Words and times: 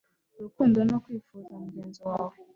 Urukundo 0.37 0.77
no 0.89 0.97
kwifuza 1.03 1.51
mugenzi 1.63 1.99
wawe 2.09 2.35